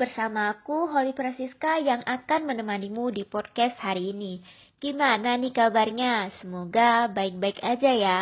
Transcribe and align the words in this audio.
bersama 0.00 0.48
aku 0.48 0.88
Holly 0.88 1.12
Francisca 1.12 1.76
yang 1.76 2.00
akan 2.08 2.48
menemanimu 2.48 3.12
di 3.12 3.28
podcast 3.28 3.76
hari 3.84 4.16
ini. 4.16 4.40
Gimana 4.80 5.36
nih 5.36 5.52
kabarnya? 5.52 6.32
Semoga 6.40 7.04
baik-baik 7.12 7.60
aja 7.60 7.92
ya. 7.92 8.18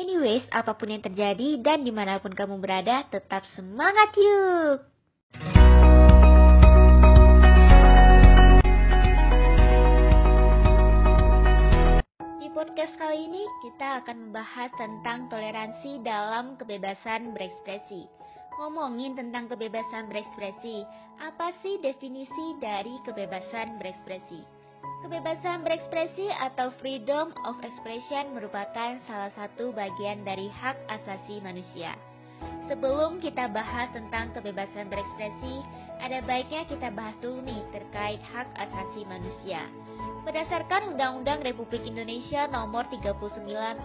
Anyways, 0.00 0.48
apa 0.48 0.72
pun 0.72 0.88
yang 0.88 1.04
terjadi 1.04 1.60
dan 1.60 1.84
di 1.84 1.92
mana 1.92 2.16
pun 2.16 2.32
kamu 2.32 2.56
berada, 2.64 3.04
tetap 3.12 3.44
semangat 3.52 4.08
yuk! 4.16 4.88
Di 12.40 12.48
podcast 12.56 12.96
kali 12.96 13.28
ini, 13.28 13.44
kita 13.68 14.00
akan 14.00 14.32
membahas 14.32 14.72
tentang 14.80 15.28
toleransi 15.28 16.00
dalam 16.00 16.56
kebebasan 16.56 17.36
berekspresi. 17.36 18.17
Ngomongin 18.58 19.14
tentang 19.14 19.46
kebebasan 19.46 20.10
berekspresi, 20.10 20.82
apa 21.22 21.54
sih 21.62 21.78
definisi 21.78 22.58
dari 22.58 22.98
kebebasan 23.06 23.78
berekspresi? 23.78 24.42
Kebebasan 25.06 25.62
berekspresi 25.62 26.26
atau 26.26 26.74
freedom 26.82 27.30
of 27.46 27.54
expression 27.62 28.34
merupakan 28.34 28.98
salah 29.06 29.30
satu 29.38 29.70
bagian 29.70 30.26
dari 30.26 30.50
hak 30.50 30.74
asasi 30.90 31.38
manusia. 31.38 31.94
Sebelum 32.66 33.22
kita 33.22 33.46
bahas 33.46 33.94
tentang 33.94 34.34
kebebasan 34.34 34.90
berekspresi, 34.90 35.62
ada 36.02 36.18
baiknya 36.26 36.66
kita 36.66 36.90
bahas 36.90 37.14
dulu 37.22 37.38
nih 37.46 37.62
terkait 37.70 38.18
hak 38.26 38.50
asasi 38.58 39.06
manusia. 39.06 39.62
Berdasarkan 40.26 40.98
Undang-Undang 40.98 41.46
Republik 41.46 41.86
Indonesia 41.86 42.50
Nomor 42.50 42.90
39 42.90 43.22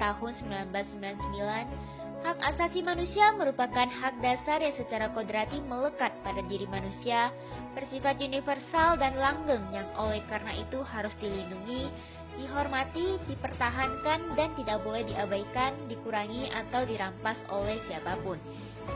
Tahun 0.02 0.32
1999, 0.50 2.03
Hak 2.24 2.40
asasi 2.40 2.80
manusia 2.80 3.36
merupakan 3.36 3.84
hak 3.84 4.24
dasar 4.24 4.64
yang 4.64 4.72
secara 4.80 5.12
kodrati 5.12 5.60
melekat 5.60 6.16
pada 6.24 6.40
diri 6.48 6.64
manusia, 6.72 7.36
bersifat 7.76 8.16
universal 8.16 8.96
dan 8.96 9.20
langgeng 9.20 9.68
yang 9.76 9.92
oleh 10.00 10.24
karena 10.32 10.56
itu 10.56 10.80
harus 10.88 11.12
dilindungi, 11.20 11.92
dihormati, 12.40 13.20
dipertahankan, 13.28 14.40
dan 14.40 14.56
tidak 14.56 14.80
boleh 14.88 15.04
diabaikan, 15.04 15.76
dikurangi, 15.92 16.48
atau 16.48 16.88
dirampas 16.88 17.36
oleh 17.52 17.76
siapa 17.92 18.16
pun. 18.24 18.40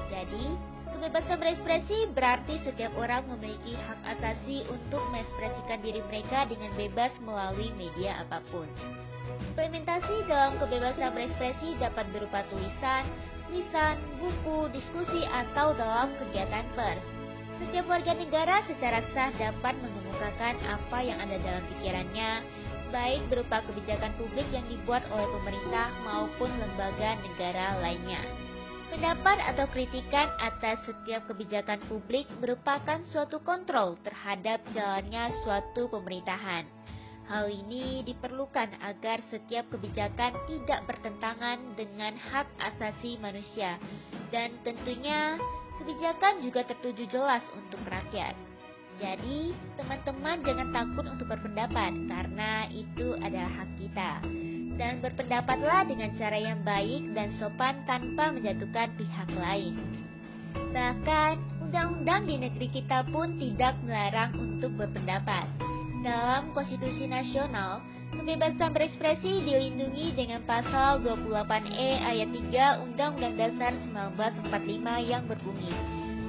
Jadi, 0.08 0.56
kebebasan 0.98 1.38
berekspresi 1.38 2.10
berarti 2.18 2.58
setiap 2.66 2.90
orang 2.98 3.22
memiliki 3.30 3.78
hak 3.78 4.18
asasi 4.18 4.66
untuk 4.66 4.98
mengekspresikan 5.14 5.78
diri 5.86 6.02
mereka 6.10 6.50
dengan 6.50 6.74
bebas 6.74 7.14
melalui 7.22 7.70
media 7.78 8.26
apa 8.26 8.42
pun. 8.50 8.66
Implementasi 9.54 10.26
dalam 10.26 10.58
kebebasan 10.58 11.14
berekspresi 11.14 11.78
dapat 11.78 12.10
berupa 12.10 12.42
tulisan, 12.50 13.06
lisan, 13.54 14.02
buku, 14.18 14.74
diskusi, 14.74 15.22
atau 15.30 15.78
dalam 15.78 16.10
kegiatan 16.18 16.66
pers. 16.74 17.06
Setiap 17.62 17.86
warga 17.86 18.18
negara 18.18 18.66
secara 18.66 19.06
sah 19.14 19.30
dapat 19.38 19.78
mengemukakan 19.78 20.58
apa 20.66 20.98
yang 21.06 21.22
ada 21.22 21.38
dalam 21.46 21.64
pikirannya, 21.78 22.42
baik 22.90 23.22
berupa 23.30 23.62
kebijakan 23.70 24.18
publik 24.18 24.50
yang 24.50 24.66
dibuat 24.66 25.06
oleh 25.14 25.30
pemerintah 25.30 25.94
maupun 26.02 26.50
lembaga 26.58 27.22
negara 27.22 27.78
lainnya. 27.86 28.47
Pendapat 28.88 29.38
atau 29.44 29.68
kritikan 29.76 30.32
atas 30.40 30.80
setiap 30.88 31.28
kebijakan 31.28 31.84
publik 31.92 32.24
merupakan 32.40 33.04
suatu 33.12 33.44
kontrol 33.44 34.00
terhadap 34.00 34.64
jalannya 34.72 35.28
suatu 35.44 35.92
pemerintahan. 35.92 36.64
Hal 37.28 37.52
ini 37.52 38.08
diperlukan 38.08 38.80
agar 38.80 39.20
setiap 39.28 39.68
kebijakan 39.68 40.32
tidak 40.48 40.88
bertentangan 40.88 41.60
dengan 41.76 42.16
hak 42.16 42.48
asasi 42.56 43.20
manusia, 43.20 43.76
dan 44.32 44.56
tentunya 44.64 45.36
kebijakan 45.84 46.40
juga 46.40 46.64
tertuju 46.64 47.04
jelas 47.12 47.44
untuk 47.60 47.84
rakyat. 47.84 48.32
Jadi, 48.98 49.52
teman-teman 49.76 50.40
jangan 50.48 50.72
takut 50.72 51.06
untuk 51.12 51.28
berpendapat, 51.28 51.92
karena 52.08 52.66
itu 52.72 53.20
adalah 53.20 53.52
hak 53.60 53.70
kita. 53.76 54.47
Dan 54.78 55.02
berpendapatlah 55.02 55.90
dengan 55.90 56.14
cara 56.16 56.38
yang 56.38 56.62
baik 56.62 57.18
dan 57.18 57.34
sopan 57.42 57.82
tanpa 57.90 58.30
menjatuhkan 58.30 58.94
pihak 58.94 59.30
lain. 59.34 59.74
Bahkan, 60.54 61.34
undang-undang 61.66 62.30
di 62.30 62.36
negeri 62.38 62.70
kita 62.70 63.02
pun 63.10 63.34
tidak 63.42 63.74
melarang 63.82 64.38
untuk 64.38 64.78
berpendapat. 64.78 65.50
Dalam 66.06 66.54
Konstitusi 66.54 67.10
Nasional, 67.10 67.82
kebebasan 68.14 68.72
berekspresi 68.72 69.42
dilindungi 69.44 70.14
dengan 70.14 70.46
pasal 70.46 71.02
28E 71.02 71.90
ayat 72.06 72.30
3 72.30 72.86
Undang-Undang 72.86 73.36
Dasar 73.36 73.74
1945 74.46 75.10
yang 75.10 75.24
berbunyi, 75.26 75.74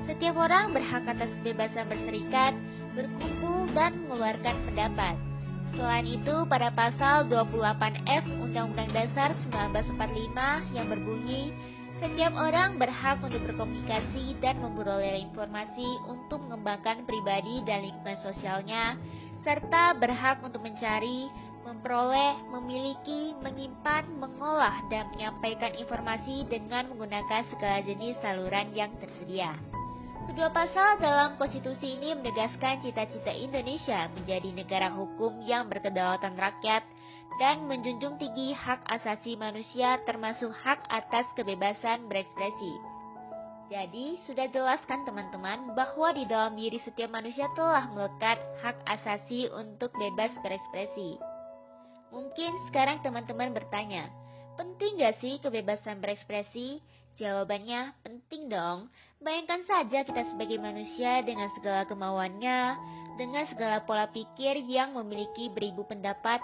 setiap 0.09 0.41
orang 0.41 0.73
berhak 0.73 1.05
atas 1.05 1.29
kebebasan 1.45 1.85
berserikat, 1.85 2.57
berkumpul, 2.97 3.69
dan 3.77 3.93
mengeluarkan 4.09 4.57
pendapat. 4.67 5.28
Selain 5.77 6.07
itu, 6.09 6.37
pada 6.49 6.73
pasal 6.73 7.29
28F 7.29 8.25
Undang-Undang 8.41 8.91
Dasar 8.95 9.37
1945 9.49 10.77
yang 10.77 10.87
berbunyi, 10.89 11.53
setiap 11.99 12.31
orang 12.39 12.79
berhak 12.79 13.19
untuk 13.21 13.43
berkomunikasi 13.43 14.39
dan 14.39 14.63
memperoleh 14.63 15.19
informasi 15.27 15.89
untuk 16.07 16.39
mengembangkan 16.47 17.03
pribadi 17.03 17.59
dan 17.67 17.91
lingkungan 17.91 18.19
sosialnya 18.23 18.95
serta 19.43 19.99
berhak 19.99 20.39
untuk 20.47 20.63
mencari, 20.63 21.27
memperoleh, 21.67 22.39
memiliki, 22.55 23.35
menyimpan, 23.43 24.07
mengolah, 24.15 24.79
dan 24.89 25.11
menyampaikan 25.11 25.75
informasi 25.75 26.47
dengan 26.47 26.87
menggunakan 26.95 27.45
segala 27.51 27.83
jenis 27.83 28.15
saluran 28.23 28.71
yang 28.73 28.95
tersedia. 29.03 29.78
Kedua 30.29 30.53
pasal 30.53 31.01
dalam 31.01 31.41
konstitusi 31.41 31.97
ini 31.97 32.13
menegaskan 32.13 32.85
cita-cita 32.85 33.33
Indonesia 33.33 34.13
menjadi 34.13 34.53
negara 34.53 34.93
hukum 34.93 35.41
yang 35.41 35.73
berkedaulatan 35.73 36.37
rakyat 36.37 36.85
dan 37.41 37.65
menjunjung 37.65 38.21
tinggi 38.21 38.53
hak 38.53 38.85
asasi 38.93 39.41
manusia 39.41 39.97
termasuk 40.05 40.53
hak 40.53 40.85
atas 40.93 41.25
kebebasan 41.33 42.13
berekspresi. 42.13 42.77
Jadi, 43.73 44.21
sudah 44.29 44.53
jelaskan 44.53 45.09
teman-teman 45.09 45.73
bahwa 45.73 46.13
di 46.13 46.29
dalam 46.29 46.53
diri 46.61 46.77
setiap 46.85 47.09
manusia 47.09 47.49
telah 47.57 47.89
melekat 47.89 48.37
hak 48.61 48.77
asasi 48.85 49.49
untuk 49.57 49.89
bebas 49.97 50.33
berekspresi. 50.45 51.17
Mungkin 52.13 52.53
sekarang 52.69 53.01
teman-teman 53.01 53.57
bertanya, 53.57 54.13
penting 54.59 54.99
gak 54.99 55.23
sih 55.23 55.39
kebebasan 55.39 56.03
berekspresi? 56.03 56.83
Jawabannya, 57.19 57.95
penting 58.03 58.51
dong. 58.51 58.91
Bayangkan 59.19 59.63
saja 59.67 60.07
kita 60.07 60.23
sebagai 60.35 60.59
manusia 60.59 61.19
dengan 61.23 61.51
segala 61.59 61.83
kemauannya, 61.87 62.61
dengan 63.19 63.43
segala 63.51 63.83
pola 63.83 64.07
pikir 64.11 64.63
yang 64.63 64.95
memiliki 64.95 65.51
beribu 65.51 65.83
pendapat, 65.87 66.39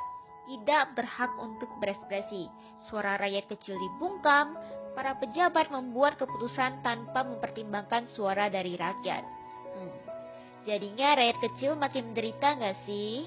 tidak 0.51 0.95
berhak 0.99 1.31
untuk 1.39 1.71
berekspresi. 1.79 2.51
Suara 2.91 3.15
rakyat 3.19 3.47
kecil 3.55 3.79
dibungkam, 3.79 4.59
para 4.99 5.15
pejabat 5.19 5.71
membuat 5.71 6.19
keputusan 6.19 6.83
tanpa 6.83 7.23
mempertimbangkan 7.23 8.11
suara 8.15 8.51
dari 8.51 8.75
rakyat. 8.75 9.23
Hmm. 9.75 9.95
Jadinya 10.67 11.19
rakyat 11.19 11.39
kecil 11.39 11.79
makin 11.79 12.11
menderita 12.11 12.59
nggak 12.59 12.77
sih? 12.87 13.27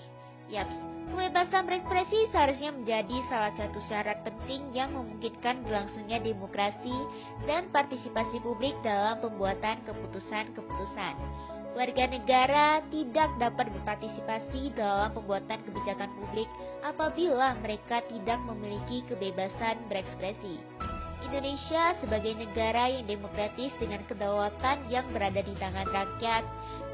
Yaps, 0.52 0.97
kebebasan 1.12 1.64
berekspresi 1.68 2.32
seharusnya 2.32 2.72
menjadi 2.76 3.18
salah 3.32 3.54
satu 3.56 3.80
syarat 3.88 4.20
penting 4.28 4.68
yang 4.76 4.92
memungkinkan 4.96 5.64
berlangsungnya 5.64 6.20
demokrasi 6.20 6.96
dan 7.48 7.72
partisipasi 7.72 8.40
publik 8.44 8.76
dalam 8.84 9.20
pembuatan 9.24 9.80
keputusan-keputusan. 9.88 11.16
Warga 11.78 12.06
negara 12.10 12.82
tidak 12.90 13.30
dapat 13.38 13.70
berpartisipasi 13.70 14.74
dalam 14.74 15.14
pembuatan 15.14 15.62
kebijakan 15.62 16.10
publik 16.18 16.50
apabila 16.82 17.54
mereka 17.62 18.02
tidak 18.10 18.42
memiliki 18.50 19.06
kebebasan 19.06 19.78
berekspresi. 19.86 20.58
Indonesia 21.22 21.98
sebagai 22.02 22.34
negara 22.34 22.90
yang 22.90 23.06
demokratis 23.06 23.74
dengan 23.78 24.02
kedaulatan 24.10 24.90
yang 24.90 25.06
berada 25.14 25.42
di 25.42 25.54
tangan 25.58 25.86
rakyat, 25.90 26.44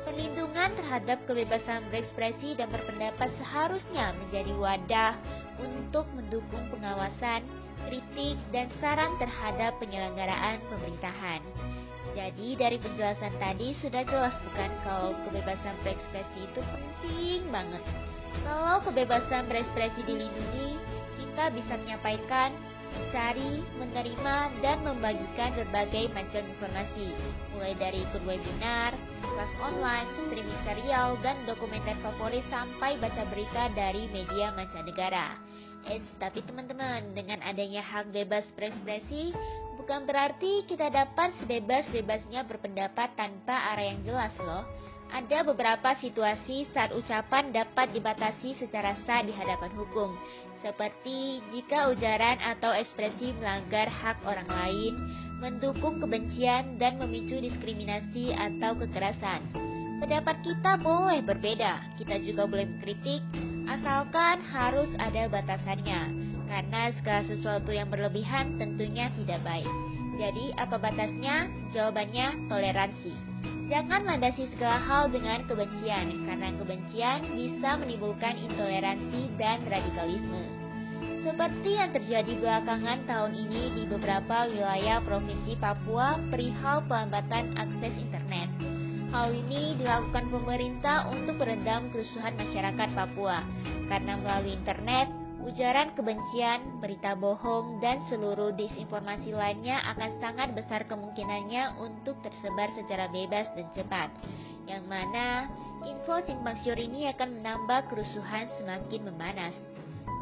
perlindungan 0.03 0.75
terhadap 0.77 1.19
kebebasan 1.25 1.83
berekspresi 1.89 2.55
dan 2.59 2.69
berpendapat 2.69 3.31
seharusnya 3.39 4.15
menjadi 4.19 4.53
wadah 4.55 5.13
untuk 5.59 6.05
mendukung 6.15 6.63
pengawasan, 6.71 7.43
kritik, 7.87 8.37
dan 8.51 8.67
saran 8.79 9.15
terhadap 9.19 9.75
penyelenggaraan 9.79 10.59
pemerintahan. 10.71 11.41
Jadi 12.13 12.53
dari 12.53 12.77
penjelasan 12.77 13.33
tadi 13.41 13.73
sudah 13.81 14.05
jelas 14.05 14.35
bukan 14.45 14.71
kalau 14.85 15.17
kebebasan 15.25 15.73
berekspresi 15.81 16.45
itu 16.45 16.61
penting 16.61 17.41
banget. 17.49 17.81
Kalau 18.45 18.77
kebebasan 18.85 19.49
berekspresi 19.49 20.05
dilindungi, 20.05 20.77
kita 21.17 21.49
bisa 21.49 21.73
menyampaikan 21.81 22.53
mencari, 22.93 23.65
menerima, 23.81 24.37
dan 24.61 24.77
membagikan 24.85 25.51
berbagai 25.57 26.13
macam 26.13 26.41
informasi, 26.45 27.09
mulai 27.53 27.73
dari 27.77 28.05
ikut 28.05 28.21
webinar, 28.23 28.93
kelas 29.21 29.53
online, 29.59 30.09
streaming 30.29 30.61
serial, 30.63 31.17
dan 31.25 31.37
dokumenter 31.49 31.97
favorit 32.05 32.45
sampai 32.53 32.95
baca 33.01 33.23
berita 33.33 33.73
dari 33.73 34.05
media 34.13 34.53
mancanegara. 34.53 35.37
Eits, 35.83 36.07
tapi 36.21 36.39
teman-teman, 36.47 37.11
dengan 37.11 37.43
adanya 37.43 37.83
hak 37.83 38.15
bebas 38.15 38.47
berekspresi, 38.55 39.35
bukan 39.75 40.07
berarti 40.07 40.63
kita 40.63 40.87
dapat 40.87 41.35
sebebas-bebasnya 41.43 42.47
berpendapat 42.47 43.11
tanpa 43.19 43.75
arah 43.75 43.91
yang 43.91 43.99
jelas 44.07 44.31
loh. 44.39 44.63
Ada 45.13 45.45
beberapa 45.45 45.93
situasi 46.01 46.71
saat 46.73 46.89
ucapan 46.95 47.53
dapat 47.53 47.93
dibatasi 47.93 48.57
secara 48.57 48.97
sah 49.05 49.21
di 49.21 49.29
hadapan 49.29 49.69
hukum, 49.77 50.15
seperti 50.63 51.43
jika 51.51 51.91
ujaran 51.91 52.39
atau 52.39 52.71
ekspresi 52.71 53.35
melanggar 53.37 53.91
hak 53.91 54.23
orang 54.23 54.47
lain, 54.47 54.93
mendukung 55.43 55.99
kebencian, 55.99 56.79
dan 56.79 56.95
memicu 56.95 57.35
diskriminasi 57.43 58.31
atau 58.31 58.79
kekerasan. 58.79 59.43
Pendapat 59.99 60.39
kita 60.39 60.79
boleh 60.79 61.19
berbeda, 61.19 61.99
kita 61.99 62.23
juga 62.23 62.47
boleh 62.47 62.63
mengkritik, 62.63 63.19
asalkan 63.67 64.39
harus 64.39 64.87
ada 64.99 65.27
batasannya, 65.27 66.01
karena 66.47 66.95
segala 66.95 67.27
sesuatu 67.27 67.75
yang 67.75 67.91
berlebihan 67.91 68.55
tentunya 68.55 69.11
tidak 69.19 69.43
baik. 69.43 69.71
Jadi, 70.15 70.55
apa 70.55 70.79
batasnya? 70.79 71.51
Jawabannya 71.75 72.47
toleransi. 72.47 73.32
Jangan 73.71 74.03
landasi 74.03 74.51
segala 74.51 74.79
hal 74.83 75.03
dengan 75.07 75.47
kebencian, 75.47 76.27
karena 76.27 76.51
kebencian 76.59 77.19
bisa 77.31 77.79
menimbulkan 77.79 78.35
intoleransi 78.35 79.31
dan 79.39 79.63
radikalisme. 79.63 80.43
Seperti 81.23 81.79
yang 81.79 81.95
terjadi 81.95 82.35
belakangan 82.43 83.07
tahun 83.07 83.31
ini 83.31 83.71
di 83.71 83.83
beberapa 83.87 84.51
wilayah 84.51 84.99
Provinsi 84.99 85.55
Papua 85.55 86.19
perihal 86.27 86.83
pelambatan 86.83 87.55
akses 87.55 87.95
internet. 87.95 88.51
Hal 89.15 89.31
ini 89.31 89.79
dilakukan 89.79 90.27
pemerintah 90.27 91.07
untuk 91.07 91.39
meredam 91.39 91.87
kerusuhan 91.95 92.35
masyarakat 92.35 92.89
Papua, 92.91 93.39
karena 93.87 94.19
melalui 94.19 94.59
internet 94.59 95.07
ujaran 95.43 95.91
kebencian, 95.93 96.79
berita 96.79 97.13
bohong, 97.19 97.83
dan 97.83 97.99
seluruh 98.07 98.55
disinformasi 98.55 99.35
lainnya 99.35 99.83
akan 99.95 100.11
sangat 100.23 100.55
besar 100.55 100.87
kemungkinannya 100.87 101.79
untuk 101.83 102.15
tersebar 102.23 102.71
secara 102.75 103.11
bebas 103.11 103.47
dan 103.53 103.67
cepat. 103.75 104.09
Yang 104.65 104.83
mana 104.87 105.51
info 105.83 106.23
simpang 106.23 106.55
siur 106.63 106.79
ini 106.79 107.11
akan 107.11 107.43
menambah 107.43 107.91
kerusuhan 107.91 108.47
semakin 108.55 109.01
memanas. 109.11 109.55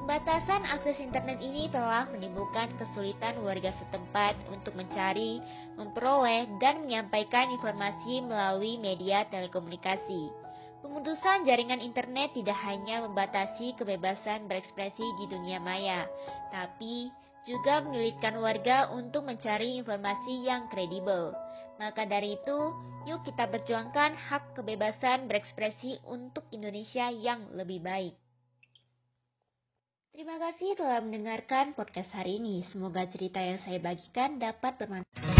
Pembatasan 0.01 0.65
akses 0.65 0.97
internet 0.97 1.37
ini 1.39 1.69
telah 1.69 2.09
menimbulkan 2.09 2.73
kesulitan 2.81 3.37
warga 3.45 3.69
setempat 3.77 4.33
untuk 4.49 4.73
mencari, 4.73 5.37
memperoleh, 5.77 6.49
dan 6.57 6.81
menyampaikan 6.83 7.53
informasi 7.53 8.25
melalui 8.25 8.81
media 8.81 9.29
telekomunikasi. 9.29 10.40
Pemutusan 10.81 11.45
jaringan 11.45 11.77
internet 11.77 12.33
tidak 12.33 12.57
hanya 12.65 13.05
membatasi 13.05 13.77
kebebasan 13.77 14.49
berekspresi 14.49 15.05
di 15.21 15.25
dunia 15.29 15.61
maya, 15.61 16.09
tapi 16.49 17.13
juga 17.45 17.85
menyulitkan 17.85 18.33
warga 18.41 18.89
untuk 18.89 19.25
mencari 19.25 19.77
informasi 19.77 20.41
yang 20.41 20.65
kredibel. 20.73 21.37
Maka 21.77 22.05
dari 22.09 22.37
itu, 22.37 22.59
yuk 23.05 23.21
kita 23.25 23.49
perjuangkan 23.49 24.13
hak 24.17 24.57
kebebasan 24.57 25.29
berekspresi 25.29 26.01
untuk 26.09 26.45
Indonesia 26.49 27.09
yang 27.13 27.49
lebih 27.53 27.81
baik. 27.81 28.13
Terima 30.11 30.37
kasih 30.37 30.75
telah 30.75 30.99
mendengarkan 30.99 31.73
podcast 31.77 32.11
hari 32.13 32.37
ini. 32.41 32.67
Semoga 32.67 33.07
cerita 33.07 33.39
yang 33.39 33.57
saya 33.63 33.79
bagikan 33.79 34.37
dapat 34.37 34.75
bermanfaat. 34.75 35.30